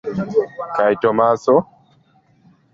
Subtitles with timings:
[0.77, 1.55] Kaj Tomaso?